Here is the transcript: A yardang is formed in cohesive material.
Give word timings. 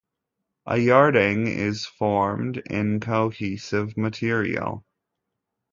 A 0.65 0.77
yardang 0.77 1.45
is 1.45 1.85
formed 1.85 2.57
in 2.57 2.99
cohesive 3.01 3.95
material. 3.97 4.83